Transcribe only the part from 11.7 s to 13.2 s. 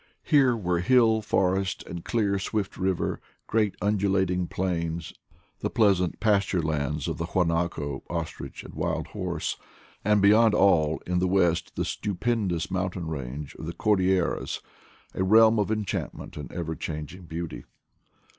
the stupendous mountain